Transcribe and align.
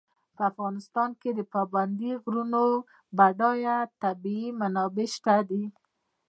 په 0.35 0.41
افغانستان 0.51 1.09
کې 1.21 1.29
د 1.35 1.41
پابندي 1.53 2.11
غرونو 2.23 2.63
بډایه 3.17 3.77
طبیعي 4.03 4.47
منابع 4.59 5.07
شته 5.15 5.35
دي. 5.49 5.63